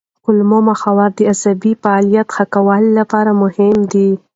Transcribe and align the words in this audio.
کولمو 0.23 0.59
محور 0.69 1.09
د 1.17 1.19
عصبي 1.31 1.71
فعالیت 1.81 2.27
ښه 2.35 2.45
کولو 2.53 2.89
لپاره 2.99 3.31
مهم 3.41 3.75
دی. 3.91 4.09